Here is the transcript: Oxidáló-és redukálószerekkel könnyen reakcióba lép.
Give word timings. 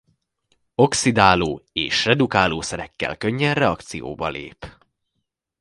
Oxidáló-és 0.75 2.05
redukálószerekkel 2.05 3.17
könnyen 3.17 3.53
reakcióba 3.53 4.27
lép. 4.29 4.77